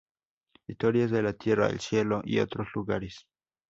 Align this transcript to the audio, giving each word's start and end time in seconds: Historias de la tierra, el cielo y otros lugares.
Historias 0.65 1.11
de 1.11 1.21
la 1.21 1.33
tierra, 1.33 1.67
el 1.69 1.79
cielo 1.79 2.21
y 2.25 2.39
otros 2.39 2.69
lugares. 2.73 3.27